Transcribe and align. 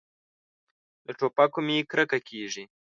له 1.05 1.11
ټوپکو 1.19 1.59
مې 1.67 1.77
کرکه 1.91 2.19
کېږي. 2.27 2.63